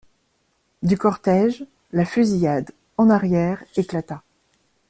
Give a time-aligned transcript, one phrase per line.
[0.81, 4.23] Du cortège, la fusillade, en arrière, éclata.